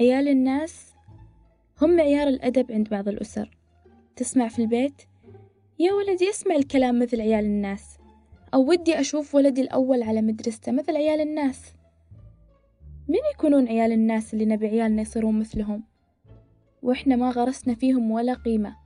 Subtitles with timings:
[0.00, 0.94] عيال الناس
[1.82, 3.58] هم معيار الأدب عند بعض الأسر.
[4.16, 5.02] تسمع في البيت
[5.78, 7.98] يا ولدي اسمع الكلام مثل عيال الناس.
[8.54, 11.74] أو ودي أشوف ولدي الأول على مدرسته مثل عيال الناس.
[13.08, 15.82] من يكونون عيال الناس اللي نبي عيالنا يصيرون مثلهم؟
[16.82, 18.76] وإحنا ما غرسنا فيهم ولا قيمة.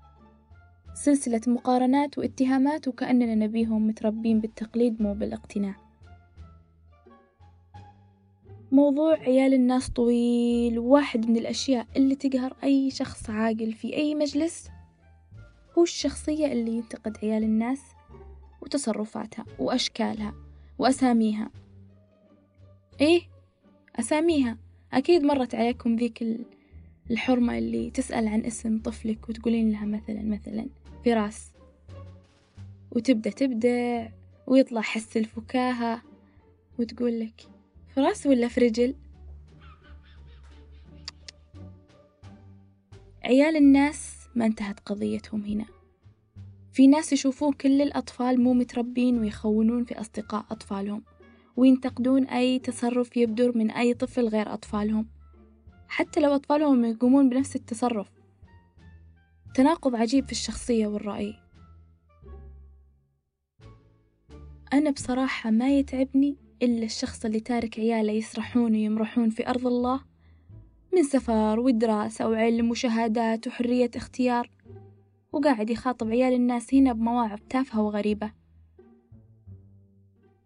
[0.94, 5.83] سلسلة مقارنات واتهامات وكأننا نبيهم متربين بالتقليد مو بالاقتناع.
[8.74, 14.68] موضوع عيال الناس طويل وواحد من الأشياء اللي تقهر أي شخص عاقل في أي مجلس
[15.78, 17.80] هو الشخصية اللي ينتقد عيال الناس
[18.62, 20.34] وتصرفاتها وأشكالها
[20.78, 21.50] وأساميها.
[23.00, 23.22] إيه؟
[23.96, 24.58] أساميها.
[24.92, 26.24] أكيد مرت عليكم ذيك
[27.10, 30.66] الحرمة اللي تسأل عن اسم طفلك وتقولين لها مثلا مثلا
[31.04, 31.52] فراس.
[32.90, 34.08] وتبدأ تبدع
[34.46, 36.02] ويطلع حس الفكاهة
[36.78, 37.53] وتقول لك
[37.94, 38.94] فراس ولا فرجل؟
[43.24, 45.64] عيال الناس ما انتهت قضيتهم هنا.
[46.72, 51.02] في ناس يشوفون كل الأطفال مو متربين ويخونون في أصدقاء أطفالهم
[51.56, 55.08] وينتقدون أي تصرف يبدر من أي طفل غير أطفالهم.
[55.88, 58.10] حتى لو أطفالهم يقومون بنفس التصرف.
[59.54, 61.34] تناقض عجيب في الشخصية والرأي.
[64.72, 70.00] أنا بصراحة ما يتعبني إلا الشخص اللي تارك عياله يسرحون ويمرحون في أرض الله؟
[70.94, 74.50] من سفر ودراسة وعلم وشهادات وحرية اختيار
[75.32, 78.32] وقاعد يخاطب عيال الناس هنا بمواعظ تافهة وغريبة.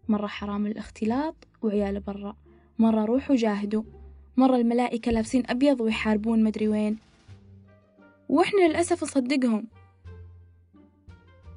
[0.08, 2.36] مرة حرام الاختلاط وعيال برا
[2.78, 3.82] مرة روحوا جاهدوا
[4.36, 6.98] مرة الملائكة لابسين أبيض ويحاربون مدري وين.
[8.28, 9.66] وإحنا للأسف نصدقهم.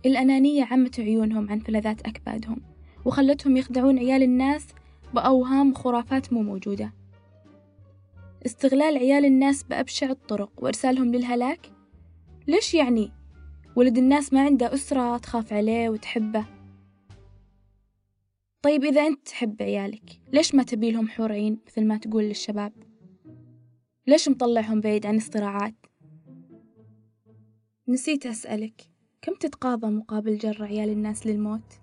[0.06, 2.62] الأنانية عمت عيونهم عن فلذات أكبادهم.
[3.06, 4.68] وخلتهم يخدعون عيال الناس
[5.14, 6.94] بأوهام وخرافات مو موجودة.
[8.46, 11.72] استغلال عيال الناس بأبشع الطرق وإرسالهم للهلاك؟
[12.48, 13.12] ليش يعني؟
[13.76, 16.46] ولد الناس ما عنده أسرة تخاف عليه وتحبه.
[18.62, 22.74] طيب إذا أنت تحب عيالك ليش ما تبي لهم حور عين مثل ما تقول للشباب؟
[24.08, 25.76] ليش مطلعهم بعيد عن الصراعات
[27.88, 28.82] نسيت أسألك
[29.22, 31.81] كم تتقاضى مقابل جر عيال الناس للموت؟